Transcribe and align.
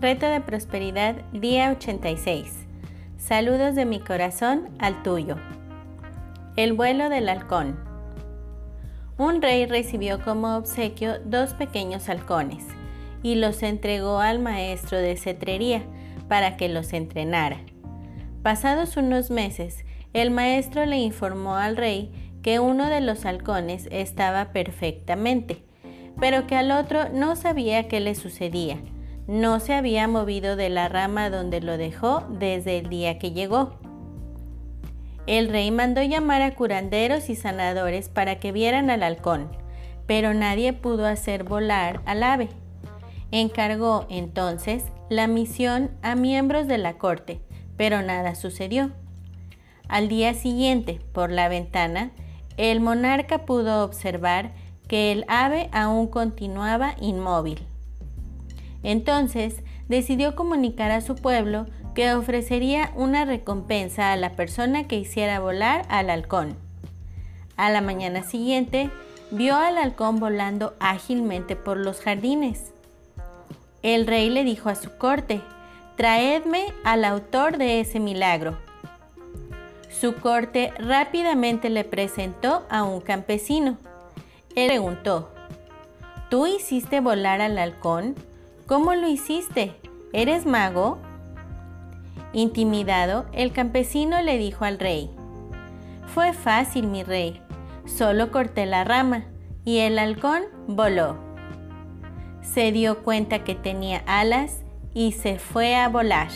Reto 0.00 0.28
de 0.28 0.40
Prosperidad, 0.40 1.16
día 1.32 1.72
86. 1.72 2.52
Saludos 3.16 3.74
de 3.74 3.84
mi 3.84 3.98
corazón 3.98 4.68
al 4.78 5.02
tuyo. 5.02 5.34
El 6.54 6.74
vuelo 6.74 7.08
del 7.08 7.28
halcón. 7.28 7.80
Un 9.16 9.42
rey 9.42 9.66
recibió 9.66 10.22
como 10.22 10.56
obsequio 10.56 11.18
dos 11.24 11.52
pequeños 11.54 12.08
halcones 12.08 12.64
y 13.24 13.34
los 13.34 13.64
entregó 13.64 14.20
al 14.20 14.38
maestro 14.38 14.98
de 14.98 15.16
cetrería 15.16 15.82
para 16.28 16.56
que 16.56 16.68
los 16.68 16.92
entrenara. 16.92 17.58
Pasados 18.44 18.96
unos 18.96 19.32
meses, 19.32 19.84
el 20.12 20.30
maestro 20.30 20.86
le 20.86 20.98
informó 20.98 21.56
al 21.56 21.76
rey 21.76 22.12
que 22.42 22.60
uno 22.60 22.88
de 22.88 23.00
los 23.00 23.26
halcones 23.26 23.88
estaba 23.90 24.52
perfectamente, 24.52 25.64
pero 26.20 26.46
que 26.46 26.54
al 26.54 26.70
otro 26.70 27.08
no 27.08 27.34
sabía 27.34 27.88
qué 27.88 27.98
le 27.98 28.14
sucedía. 28.14 28.78
No 29.28 29.60
se 29.60 29.74
había 29.74 30.08
movido 30.08 30.56
de 30.56 30.70
la 30.70 30.88
rama 30.88 31.28
donde 31.28 31.60
lo 31.60 31.76
dejó 31.76 32.24
desde 32.30 32.78
el 32.78 32.88
día 32.88 33.18
que 33.18 33.32
llegó. 33.32 33.74
El 35.26 35.50
rey 35.50 35.70
mandó 35.70 36.02
llamar 36.02 36.40
a 36.40 36.54
curanderos 36.54 37.28
y 37.28 37.36
sanadores 37.36 38.08
para 38.08 38.40
que 38.40 38.52
vieran 38.52 38.88
al 38.88 39.02
halcón, 39.02 39.50
pero 40.06 40.32
nadie 40.32 40.72
pudo 40.72 41.04
hacer 41.04 41.44
volar 41.44 42.00
al 42.06 42.22
ave. 42.22 42.48
Encargó 43.30 44.06
entonces 44.08 44.84
la 45.10 45.26
misión 45.26 45.90
a 46.00 46.14
miembros 46.14 46.66
de 46.66 46.78
la 46.78 46.94
corte, 46.94 47.42
pero 47.76 48.00
nada 48.00 48.34
sucedió. 48.34 48.92
Al 49.88 50.08
día 50.08 50.32
siguiente, 50.32 51.00
por 51.12 51.30
la 51.30 51.50
ventana, 51.50 52.12
el 52.56 52.80
monarca 52.80 53.44
pudo 53.44 53.84
observar 53.84 54.52
que 54.88 55.12
el 55.12 55.26
ave 55.28 55.68
aún 55.70 56.06
continuaba 56.06 56.94
inmóvil. 56.98 57.67
Entonces 58.82 59.62
decidió 59.88 60.34
comunicar 60.36 60.90
a 60.90 61.00
su 61.00 61.14
pueblo 61.14 61.66
que 61.94 62.12
ofrecería 62.14 62.92
una 62.94 63.24
recompensa 63.24 64.12
a 64.12 64.16
la 64.16 64.36
persona 64.36 64.86
que 64.86 64.96
hiciera 64.96 65.40
volar 65.40 65.84
al 65.88 66.10
halcón. 66.10 66.56
A 67.56 67.70
la 67.70 67.80
mañana 67.80 68.22
siguiente, 68.22 68.90
vio 69.30 69.56
al 69.56 69.78
halcón 69.78 70.20
volando 70.20 70.74
ágilmente 70.78 71.56
por 71.56 71.76
los 71.76 72.00
jardines. 72.00 72.72
El 73.82 74.06
rey 74.06 74.30
le 74.30 74.44
dijo 74.44 74.68
a 74.68 74.74
su 74.74 74.96
corte, 74.96 75.40
traedme 75.96 76.72
al 76.84 77.04
autor 77.04 77.58
de 77.58 77.80
ese 77.80 77.98
milagro. 77.98 78.56
Su 79.90 80.14
corte 80.14 80.72
rápidamente 80.78 81.70
le 81.70 81.82
presentó 81.82 82.64
a 82.70 82.84
un 82.84 83.00
campesino. 83.00 83.78
Él 84.54 84.68
preguntó, 84.68 85.32
¿tú 86.30 86.46
hiciste 86.46 87.00
volar 87.00 87.40
al 87.40 87.58
halcón? 87.58 88.14
¿Cómo 88.68 88.94
lo 88.94 89.08
hiciste? 89.08 89.80
¿Eres 90.12 90.44
mago? 90.44 90.98
Intimidado, 92.34 93.24
el 93.32 93.50
campesino 93.50 94.20
le 94.20 94.36
dijo 94.36 94.66
al 94.66 94.78
rey, 94.78 95.10
Fue 96.08 96.34
fácil, 96.34 96.86
mi 96.86 97.02
rey, 97.02 97.40
solo 97.86 98.30
corté 98.30 98.66
la 98.66 98.84
rama 98.84 99.24
y 99.64 99.78
el 99.78 99.98
halcón 99.98 100.42
voló. 100.66 101.16
Se 102.42 102.70
dio 102.70 103.02
cuenta 103.02 103.42
que 103.42 103.54
tenía 103.54 104.02
alas 104.06 104.64
y 104.92 105.12
se 105.12 105.38
fue 105.38 105.74
a 105.74 105.88
volar. 105.88 106.28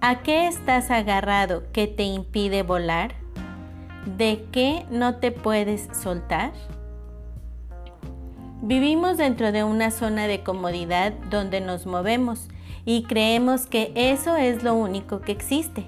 ¿A 0.00 0.22
qué 0.22 0.46
estás 0.46 0.92
agarrado 0.92 1.64
que 1.72 1.88
te 1.88 2.04
impide 2.04 2.62
volar? 2.62 3.16
¿De 4.16 4.46
qué 4.52 4.86
no 4.88 5.16
te 5.16 5.32
puedes 5.32 5.88
soltar? 6.00 6.52
Vivimos 8.66 9.18
dentro 9.18 9.52
de 9.52 9.62
una 9.62 9.90
zona 9.90 10.26
de 10.26 10.42
comodidad 10.42 11.12
donde 11.28 11.60
nos 11.60 11.84
movemos 11.84 12.48
y 12.86 13.02
creemos 13.02 13.66
que 13.66 13.92
eso 13.94 14.36
es 14.36 14.62
lo 14.62 14.72
único 14.74 15.20
que 15.20 15.32
existe. 15.32 15.84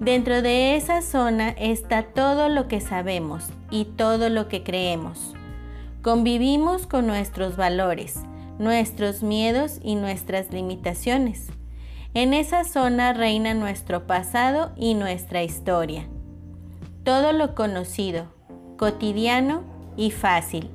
Dentro 0.00 0.42
de 0.42 0.74
esa 0.74 1.02
zona 1.02 1.50
está 1.50 2.02
todo 2.02 2.48
lo 2.48 2.66
que 2.66 2.80
sabemos 2.80 3.50
y 3.70 3.84
todo 3.84 4.28
lo 4.28 4.48
que 4.48 4.64
creemos. 4.64 5.36
Convivimos 6.02 6.88
con 6.88 7.06
nuestros 7.06 7.56
valores, 7.56 8.18
nuestros 8.58 9.22
miedos 9.22 9.78
y 9.80 9.94
nuestras 9.94 10.52
limitaciones. 10.52 11.46
En 12.12 12.34
esa 12.34 12.64
zona 12.64 13.12
reina 13.12 13.54
nuestro 13.54 14.08
pasado 14.08 14.72
y 14.74 14.94
nuestra 14.94 15.44
historia. 15.44 16.08
Todo 17.04 17.32
lo 17.32 17.54
conocido, 17.54 18.34
cotidiano 18.78 19.62
y 19.96 20.10
fácil. 20.10 20.70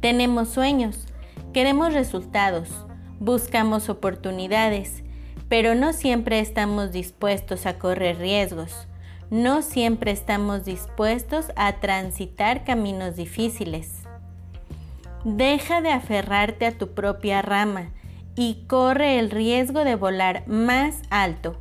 Tenemos 0.00 0.50
sueños, 0.50 1.06
queremos 1.52 1.92
resultados, 1.92 2.68
buscamos 3.18 3.88
oportunidades, 3.88 5.02
pero 5.48 5.74
no 5.74 5.92
siempre 5.92 6.38
estamos 6.38 6.92
dispuestos 6.92 7.66
a 7.66 7.80
correr 7.80 8.16
riesgos. 8.18 8.86
No 9.30 9.60
siempre 9.60 10.12
estamos 10.12 10.64
dispuestos 10.64 11.46
a 11.56 11.80
transitar 11.80 12.62
caminos 12.62 13.16
difíciles. 13.16 13.90
Deja 15.24 15.82
de 15.82 15.90
aferrarte 15.90 16.66
a 16.66 16.78
tu 16.78 16.94
propia 16.94 17.42
rama 17.42 17.90
y 18.36 18.64
corre 18.68 19.18
el 19.18 19.32
riesgo 19.32 19.82
de 19.82 19.96
volar 19.96 20.46
más 20.46 21.02
alto. 21.10 21.56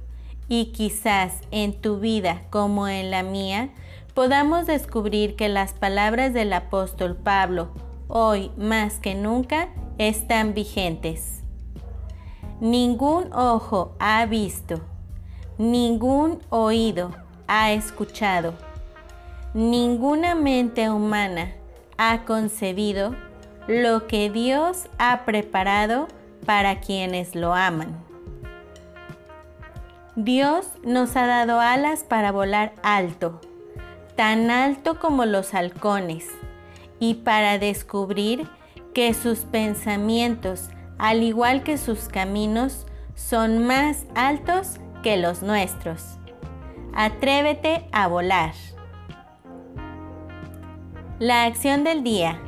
Y 0.48 0.74
quizás 0.74 1.42
en 1.50 1.74
tu 1.74 2.00
vida 2.00 2.44
como 2.52 2.88
en 2.88 3.10
la 3.10 3.24
mía 3.24 3.70
podamos 4.14 4.68
descubrir 4.68 5.36
que 5.36 5.50
las 5.50 5.74
palabras 5.74 6.36
del 6.36 6.54
apóstol 6.54 7.16
Pablo 7.16 7.72
hoy 8.08 8.52
más 8.58 9.00
que 9.00 9.16
nunca 9.16 9.70
están 9.98 10.54
vigentes. 10.54 11.44
Ningún 12.60 13.32
ojo 13.34 13.96
ha 14.00 14.26
visto, 14.26 14.82
ningún 15.58 16.40
oído 16.50 17.12
ha 17.48 17.72
escuchado, 17.72 18.54
ninguna 19.54 20.36
mente 20.36 20.90
humana 20.90 21.54
ha 21.98 22.26
concebido 22.26 23.16
lo 23.68 24.08
que 24.08 24.30
Dios 24.30 24.88
ha 24.98 25.26
preparado 25.26 26.08
para 26.46 26.80
quienes 26.80 27.36
lo 27.36 27.54
aman. 27.54 28.04
Dios 30.16 30.66
nos 30.84 31.16
ha 31.16 31.28
dado 31.28 31.60
alas 31.60 32.04
para 32.04 32.32
volar 32.32 32.74
alto, 32.82 33.40
tan 34.16 34.50
alto 34.50 35.00
como 35.00 35.26
los 35.26 35.54
halcones 35.54 36.26
y 37.00 37.16
para 37.16 37.60
descubrir 37.60 38.48
que 38.94 39.14
sus 39.14 39.40
pensamientos, 39.40 40.70
al 40.98 41.24
igual 41.24 41.64
que 41.64 41.78
sus 41.78 42.08
caminos, 42.08 42.88
son 43.16 43.66
más 43.66 44.06
altos 44.16 44.78
que 45.04 45.18
los 45.18 45.44
nuestros. 45.44 46.18
Atrévete 46.94 47.88
a 47.92 48.08
volar. 48.08 48.54
La 51.20 51.46
acción 51.46 51.84
del 51.84 52.04
día. 52.04 52.40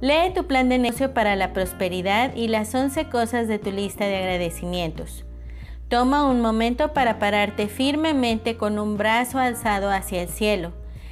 Lee 0.00 0.32
tu 0.34 0.46
plan 0.46 0.68
de 0.68 0.78
negocio 0.78 1.12
para 1.12 1.36
la 1.36 1.52
prosperidad 1.52 2.34
y 2.34 2.48
las 2.48 2.74
11 2.74 3.08
cosas 3.10 3.48
de 3.48 3.58
tu 3.58 3.70
lista 3.70 4.06
de 4.06 4.16
agradecimientos. 4.16 5.24
Toma 5.88 6.28
un 6.28 6.40
momento 6.40 6.92
para 6.94 7.18
pararte 7.18 7.66
firmemente 7.66 8.56
con 8.56 8.78
un 8.78 8.96
brazo 8.96 9.38
alzado 9.38 9.90
hacia 9.90 10.22
el 10.22 10.28
cielo 10.28 10.72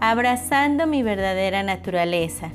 abrazando 0.00 0.86
mi 0.86 1.02
verdadera 1.02 1.62
naturaleza, 1.62 2.52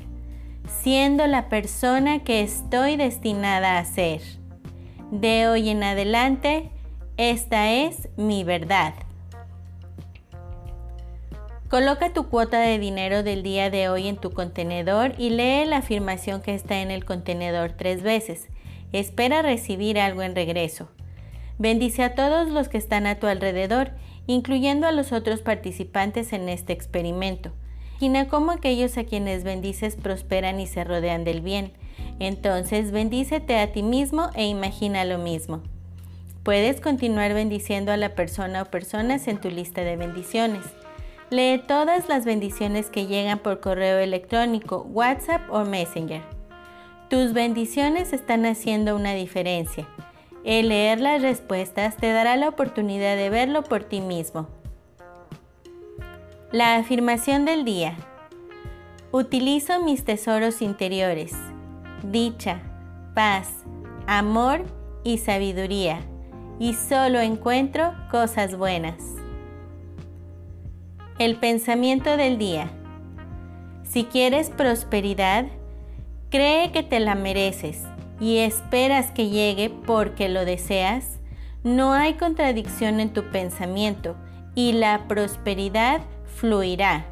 siendo 0.82 1.26
la 1.26 1.48
persona 1.48 2.24
que 2.24 2.42
estoy 2.42 2.96
destinada 2.96 3.78
a 3.78 3.84
ser. 3.84 4.20
De 5.12 5.46
hoy 5.46 5.70
en 5.70 5.84
adelante, 5.84 6.70
esta 7.16 7.72
es 7.72 8.08
mi 8.16 8.42
verdad. 8.42 8.94
Coloca 11.68 12.12
tu 12.12 12.28
cuota 12.28 12.60
de 12.60 12.78
dinero 12.78 13.22
del 13.22 13.42
día 13.42 13.70
de 13.70 13.88
hoy 13.88 14.08
en 14.08 14.16
tu 14.16 14.32
contenedor 14.32 15.14
y 15.18 15.30
lee 15.30 15.64
la 15.66 15.78
afirmación 15.78 16.40
que 16.40 16.54
está 16.54 16.80
en 16.80 16.90
el 16.90 17.04
contenedor 17.04 17.72
tres 17.72 18.02
veces. 18.02 18.48
Espera 18.92 19.42
recibir 19.42 19.98
algo 19.98 20.22
en 20.22 20.34
regreso. 20.34 20.88
Bendice 21.58 22.02
a 22.02 22.14
todos 22.14 22.48
los 22.48 22.68
que 22.68 22.78
están 22.78 23.06
a 23.06 23.18
tu 23.18 23.26
alrededor 23.26 23.92
incluyendo 24.26 24.86
a 24.86 24.92
los 24.92 25.12
otros 25.12 25.40
participantes 25.40 26.32
en 26.32 26.48
este 26.48 26.72
experimento. 26.72 27.52
Imagina 27.92 28.28
cómo 28.28 28.50
aquellos 28.50 28.98
a 28.98 29.04
quienes 29.04 29.44
bendices 29.44 29.96
prosperan 29.96 30.60
y 30.60 30.66
se 30.66 30.84
rodean 30.84 31.24
del 31.24 31.40
bien. 31.40 31.72
Entonces 32.18 32.90
bendícete 32.90 33.58
a 33.58 33.72
ti 33.72 33.82
mismo 33.82 34.30
e 34.34 34.46
imagina 34.46 35.04
lo 35.04 35.18
mismo. 35.18 35.62
Puedes 36.42 36.80
continuar 36.80 37.32
bendiciendo 37.34 37.92
a 37.92 37.96
la 37.96 38.14
persona 38.14 38.62
o 38.62 38.66
personas 38.66 39.26
en 39.28 39.40
tu 39.40 39.50
lista 39.50 39.82
de 39.82 39.96
bendiciones. 39.96 40.64
Lee 41.30 41.62
todas 41.66 42.08
las 42.08 42.24
bendiciones 42.24 42.90
que 42.90 43.06
llegan 43.06 43.38
por 43.38 43.60
correo 43.60 43.98
electrónico, 43.98 44.86
WhatsApp 44.90 45.42
o 45.50 45.64
Messenger. 45.64 46.22
Tus 47.08 47.32
bendiciones 47.32 48.12
están 48.12 48.46
haciendo 48.46 48.94
una 48.94 49.14
diferencia. 49.14 49.88
El 50.46 50.68
leer 50.68 51.00
las 51.00 51.22
respuestas 51.22 51.96
te 51.96 52.12
dará 52.12 52.36
la 52.36 52.48
oportunidad 52.48 53.16
de 53.16 53.30
verlo 53.30 53.64
por 53.64 53.82
ti 53.82 54.00
mismo. 54.00 54.46
La 56.52 56.76
afirmación 56.76 57.44
del 57.44 57.64
día. 57.64 57.96
Utilizo 59.10 59.82
mis 59.82 60.04
tesoros 60.04 60.62
interiores, 60.62 61.32
dicha, 62.04 62.60
paz, 63.12 63.48
amor 64.06 64.62
y 65.02 65.18
sabiduría, 65.18 65.98
y 66.60 66.74
solo 66.74 67.18
encuentro 67.18 67.92
cosas 68.12 68.56
buenas. 68.56 69.02
El 71.18 71.40
pensamiento 71.40 72.16
del 72.16 72.38
día. 72.38 72.70
Si 73.82 74.04
quieres 74.04 74.50
prosperidad, 74.50 75.46
cree 76.30 76.70
que 76.70 76.84
te 76.84 77.00
la 77.00 77.16
mereces 77.16 77.82
y 78.20 78.38
esperas 78.38 79.10
que 79.10 79.28
llegue 79.28 79.70
porque 79.70 80.28
lo 80.28 80.44
deseas, 80.44 81.18
no 81.64 81.92
hay 81.92 82.14
contradicción 82.14 83.00
en 83.00 83.12
tu 83.12 83.24
pensamiento 83.30 84.16
y 84.54 84.72
la 84.72 85.06
prosperidad 85.08 86.00
fluirá. 86.24 87.06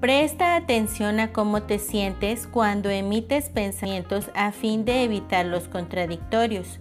Presta 0.00 0.56
atención 0.56 1.20
a 1.20 1.32
cómo 1.32 1.62
te 1.62 1.78
sientes 1.78 2.48
cuando 2.48 2.90
emites 2.90 3.50
pensamientos 3.50 4.30
a 4.34 4.50
fin 4.50 4.84
de 4.84 5.04
evitar 5.04 5.46
los 5.46 5.68
contradictorios 5.68 6.80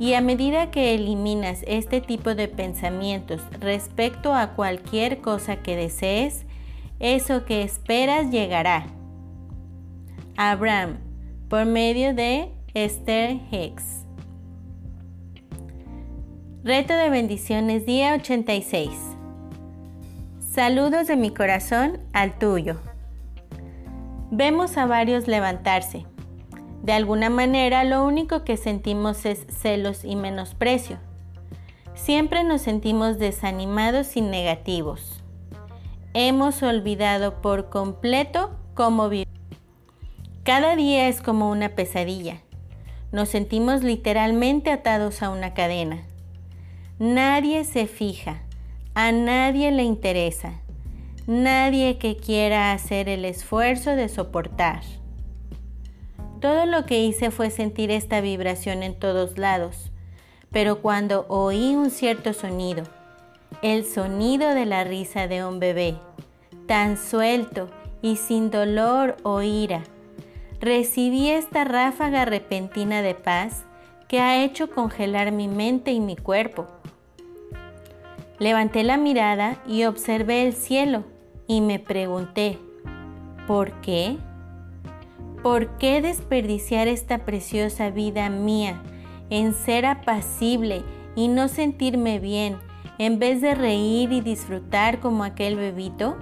y 0.00 0.14
a 0.14 0.20
medida 0.20 0.70
que 0.72 0.94
eliminas 0.94 1.62
este 1.66 2.00
tipo 2.00 2.34
de 2.34 2.48
pensamientos 2.48 3.40
respecto 3.60 4.34
a 4.34 4.54
cualquier 4.54 5.20
cosa 5.20 5.62
que 5.62 5.76
desees, 5.76 6.44
eso 6.98 7.44
que 7.44 7.62
esperas 7.62 8.30
llegará. 8.30 8.86
Abraham, 10.36 10.98
por 11.48 11.64
medio 11.64 12.14
de 12.14 12.50
Esther 12.74 13.38
Hicks. 13.50 14.04
Reto 16.64 16.94
de 16.94 17.10
bendiciones 17.10 17.86
día 17.86 18.14
86. 18.14 18.90
Saludos 20.40 21.06
de 21.06 21.16
mi 21.16 21.30
corazón 21.30 22.00
al 22.12 22.38
tuyo. 22.38 22.76
Vemos 24.30 24.76
a 24.76 24.86
varios 24.86 25.28
levantarse 25.28 26.04
de 26.86 26.92
alguna 26.92 27.30
manera 27.30 27.82
lo 27.82 28.04
único 28.04 28.44
que 28.44 28.56
sentimos 28.56 29.26
es 29.26 29.44
celos 29.48 30.04
y 30.04 30.14
menosprecio. 30.14 30.98
Siempre 31.94 32.44
nos 32.44 32.62
sentimos 32.62 33.18
desanimados 33.18 34.16
y 34.16 34.20
negativos. 34.20 35.20
Hemos 36.14 36.62
olvidado 36.62 37.42
por 37.42 37.70
completo 37.70 38.50
cómo 38.74 39.08
vivir. 39.08 39.25
Cada 40.46 40.76
día 40.76 41.08
es 41.08 41.22
como 41.22 41.50
una 41.50 41.70
pesadilla. 41.70 42.36
Nos 43.10 43.30
sentimos 43.30 43.82
literalmente 43.82 44.70
atados 44.70 45.24
a 45.24 45.30
una 45.30 45.54
cadena. 45.54 46.04
Nadie 47.00 47.64
se 47.64 47.88
fija, 47.88 48.42
a 48.94 49.10
nadie 49.10 49.72
le 49.72 49.82
interesa, 49.82 50.60
nadie 51.26 51.98
que 51.98 52.16
quiera 52.16 52.70
hacer 52.70 53.08
el 53.08 53.24
esfuerzo 53.24 53.96
de 53.96 54.08
soportar. 54.08 54.82
Todo 56.40 56.64
lo 56.64 56.86
que 56.86 57.00
hice 57.00 57.32
fue 57.32 57.50
sentir 57.50 57.90
esta 57.90 58.20
vibración 58.20 58.84
en 58.84 58.96
todos 58.96 59.38
lados, 59.38 59.90
pero 60.52 60.80
cuando 60.80 61.26
oí 61.28 61.74
un 61.74 61.90
cierto 61.90 62.32
sonido, 62.32 62.84
el 63.62 63.84
sonido 63.84 64.54
de 64.54 64.64
la 64.64 64.84
risa 64.84 65.26
de 65.26 65.44
un 65.44 65.58
bebé, 65.58 65.96
tan 66.68 66.98
suelto 66.98 67.68
y 68.00 68.14
sin 68.14 68.52
dolor 68.52 69.16
o 69.24 69.42
ira, 69.42 69.82
recibí 70.60 71.30
esta 71.30 71.64
ráfaga 71.64 72.24
repentina 72.24 73.02
de 73.02 73.14
paz 73.14 73.64
que 74.08 74.20
ha 74.20 74.42
hecho 74.42 74.70
congelar 74.70 75.32
mi 75.32 75.48
mente 75.48 75.92
y 75.92 76.00
mi 76.00 76.16
cuerpo. 76.16 76.66
Levanté 78.38 78.84
la 78.84 78.96
mirada 78.96 79.62
y 79.66 79.84
observé 79.84 80.46
el 80.46 80.52
cielo 80.52 81.04
y 81.46 81.60
me 81.60 81.78
pregunté, 81.78 82.58
¿por 83.46 83.72
qué? 83.80 84.18
¿Por 85.42 85.78
qué 85.78 86.02
desperdiciar 86.02 86.88
esta 86.88 87.24
preciosa 87.24 87.90
vida 87.90 88.28
mía 88.28 88.82
en 89.30 89.54
ser 89.54 89.86
apacible 89.86 90.82
y 91.14 91.28
no 91.28 91.48
sentirme 91.48 92.18
bien 92.18 92.58
en 92.98 93.18
vez 93.18 93.40
de 93.40 93.54
reír 93.54 94.12
y 94.12 94.20
disfrutar 94.20 95.00
como 95.00 95.24
aquel 95.24 95.56
bebito? 95.56 96.16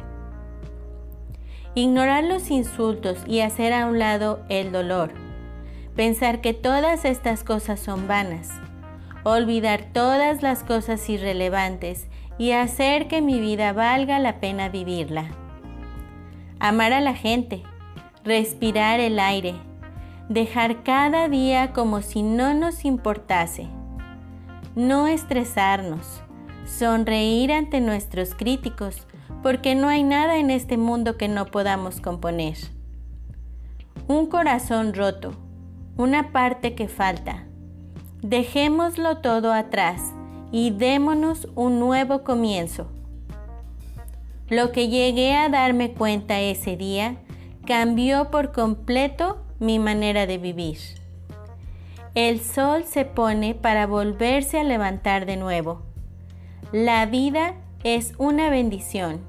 Ignorar 1.75 2.25
los 2.25 2.51
insultos 2.51 3.19
y 3.27 3.41
hacer 3.41 3.73
a 3.73 3.87
un 3.87 3.99
lado 3.99 4.45
el 4.49 4.73
dolor. 4.73 5.13
Pensar 5.97 6.41
que 6.41 6.55
todas 6.55 7.05
estas 7.05 7.45
cosas 7.45 7.81
son 7.81 8.09
vanas. 8.09 8.51
Olvidar 9.25 9.87
todas 9.93 10.43
las 10.43 10.63
cosas 10.63 11.09
irrelevantes 11.09 12.09
y 12.39 12.53
hacer 12.53 13.09
que 13.09 13.23
mi 13.23 13.41
vida 13.41 13.73
valga 13.73 14.19
la 14.19 14.41
pena 14.41 14.69
vivirla. 14.69 15.27
Amar 16.59 16.93
a 16.93 17.01
la 17.01 17.15
gente 17.15 17.63
respirar 18.25 19.01
el 19.01 19.19
aire, 19.19 19.55
dejar 20.31 20.83
cada 20.83 21.29
día 21.29 21.73
como 21.73 22.01
si 22.01 22.23
no 22.23 22.55
nos 22.55 22.87
importase, 22.87 23.69
no 24.75 25.07
estresarnos, 25.07 26.23
sonreír 26.65 27.53
ante 27.53 27.81
nuestros 27.83 28.35
críticos, 28.35 29.07
porque 29.45 29.75
no 29.75 29.91
hay 29.91 30.03
nada 30.03 30.39
en 30.39 30.51
este 30.51 30.79
mundo 30.79 31.19
que 31.19 31.29
no 31.29 31.45
podamos 31.45 32.01
componer. 32.01 32.57
Un 34.09 34.25
corazón 34.25 34.95
roto, 34.95 35.35
una 35.99 36.33
parte 36.33 36.75
que 36.75 36.89
falta. 36.89 37.45
Dejémoslo 38.23 39.19
todo 39.19 39.53
atrás 39.53 40.01
y 40.51 40.71
démonos 40.71 41.47
un 41.57 41.79
nuevo 41.79 42.25
comienzo. 42.25 42.87
Lo 44.49 44.73
que 44.73 44.89
llegué 44.89 45.35
a 45.35 45.51
darme 45.51 45.93
cuenta 45.93 46.41
ese 46.41 46.79
día 46.79 47.17
cambió 47.67 48.31
por 48.31 48.51
completo 48.51 49.45
mi 49.61 49.79
manera 49.79 50.27
de 50.27 50.39
vivir. 50.39 50.79
El 52.15 52.41
sol 52.41 52.85
se 52.85 53.05
pone 53.05 53.55
para 53.55 53.87
volverse 53.87 54.59
a 54.59 54.65
levantar 54.65 55.27
de 55.27 55.37
nuevo. 55.37 55.83
La 56.73 57.05
vida 57.05 57.57
es 57.83 58.15
una 58.17 58.49
bendición 58.49 59.21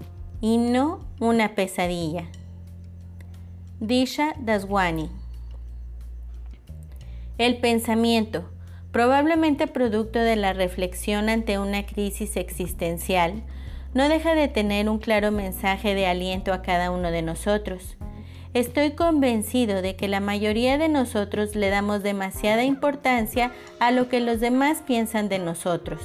y 0.46 0.60
no 0.60 1.00
una 1.20 1.56
pesadilla. 1.56 2.25
Disha 3.80 4.36
Daswani 4.38 5.10
El 7.40 7.58
pensamiento, 7.58 8.48
probablemente 8.92 9.66
producto 9.66 10.20
de 10.20 10.36
la 10.36 10.54
reflexión 10.54 11.30
ante 11.30 11.58
una 11.58 11.88
crisis 11.88 12.38
existencial, 12.38 13.42
no 13.96 14.08
deja 14.08 14.36
de 14.36 14.48
tener 14.48 14.88
un 14.88 15.00
claro 15.00 15.32
mensaje 15.32 15.96
de 15.96 16.06
aliento 16.06 16.54
a 16.54 16.62
cada 16.62 16.92
uno 16.92 17.10
de 17.10 17.24
nosotros 17.24 17.98
Estoy 18.54 18.92
convencido 18.92 19.82
de 19.82 19.96
que 19.96 20.08
la 20.08 20.20
mayoría 20.20 20.78
de 20.78 20.90
nosotros 20.90 21.56
le 21.56 21.70
damos 21.72 22.04
demasiada 22.04 22.64
importancia 22.64 23.52
a 23.80 23.90
lo 23.90 24.10
que 24.10 24.20
los 24.20 24.40
demás 24.40 24.84
piensan 24.86 25.28
de 25.28 25.40
nosotros. 25.40 26.02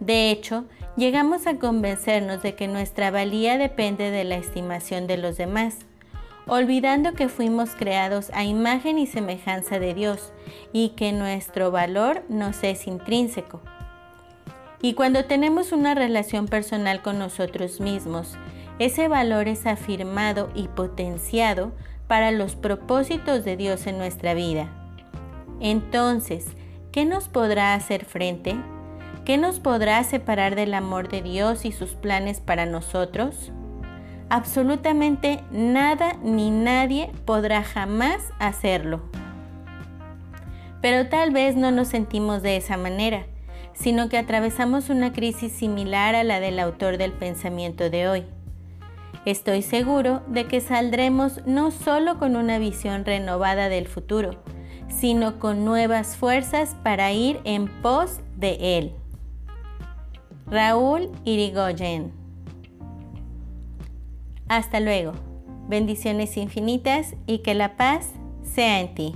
De 0.00 0.30
hecho, 0.30 0.64
llegamos 0.98 1.46
a 1.46 1.58
convencernos 1.58 2.42
de 2.42 2.56
que 2.56 2.66
nuestra 2.66 3.12
valía 3.12 3.56
depende 3.56 4.10
de 4.10 4.24
la 4.24 4.36
estimación 4.36 5.06
de 5.06 5.16
los 5.16 5.36
demás, 5.36 5.86
olvidando 6.48 7.12
que 7.12 7.28
fuimos 7.28 7.70
creados 7.76 8.30
a 8.34 8.42
imagen 8.44 8.98
y 8.98 9.06
semejanza 9.06 9.78
de 9.78 9.94
Dios 9.94 10.32
y 10.72 10.90
que 10.90 11.12
nuestro 11.12 11.70
valor 11.70 12.24
nos 12.28 12.64
es 12.64 12.88
intrínseco. 12.88 13.60
Y 14.82 14.94
cuando 14.94 15.24
tenemos 15.24 15.70
una 15.70 15.94
relación 15.94 16.46
personal 16.46 17.00
con 17.00 17.18
nosotros 17.18 17.80
mismos, 17.80 18.36
ese 18.80 19.06
valor 19.06 19.46
es 19.46 19.66
afirmado 19.66 20.50
y 20.54 20.66
potenciado 20.66 21.72
para 22.08 22.32
los 22.32 22.56
propósitos 22.56 23.44
de 23.44 23.56
Dios 23.56 23.86
en 23.86 23.98
nuestra 23.98 24.34
vida. 24.34 24.68
Entonces, 25.60 26.46
¿qué 26.90 27.04
nos 27.04 27.28
podrá 27.28 27.74
hacer 27.74 28.04
frente? 28.04 28.56
¿Qué 29.28 29.36
nos 29.36 29.60
podrá 29.60 30.02
separar 30.04 30.54
del 30.54 30.72
amor 30.72 31.10
de 31.10 31.20
Dios 31.20 31.66
y 31.66 31.72
sus 31.72 31.90
planes 31.90 32.40
para 32.40 32.64
nosotros? 32.64 33.52
Absolutamente 34.30 35.40
nada 35.50 36.14
ni 36.22 36.50
nadie 36.50 37.10
podrá 37.26 37.62
jamás 37.62 38.22
hacerlo. 38.38 39.02
Pero 40.80 41.10
tal 41.10 41.30
vez 41.30 41.56
no 41.56 41.70
nos 41.70 41.88
sentimos 41.88 42.40
de 42.40 42.56
esa 42.56 42.78
manera, 42.78 43.26
sino 43.74 44.08
que 44.08 44.16
atravesamos 44.16 44.88
una 44.88 45.12
crisis 45.12 45.52
similar 45.52 46.14
a 46.14 46.24
la 46.24 46.40
del 46.40 46.58
autor 46.58 46.96
del 46.96 47.12
pensamiento 47.12 47.90
de 47.90 48.08
hoy. 48.08 48.24
Estoy 49.26 49.60
seguro 49.60 50.22
de 50.28 50.46
que 50.46 50.62
saldremos 50.62 51.44
no 51.44 51.70
solo 51.70 52.18
con 52.18 52.34
una 52.34 52.58
visión 52.58 53.04
renovada 53.04 53.68
del 53.68 53.88
futuro, 53.88 54.42
sino 54.88 55.38
con 55.38 55.66
nuevas 55.66 56.16
fuerzas 56.16 56.74
para 56.82 57.12
ir 57.12 57.40
en 57.44 57.68
pos 57.82 58.20
de 58.34 58.78
Él. 58.78 58.94
Raúl 60.50 61.10
Irigoyen. 61.24 62.12
Hasta 64.48 64.80
luego. 64.80 65.12
Bendiciones 65.68 66.38
infinitas 66.38 67.14
y 67.26 67.38
que 67.38 67.52
la 67.52 67.76
paz 67.76 68.12
sea 68.42 68.80
en 68.80 68.94
ti. 68.94 69.14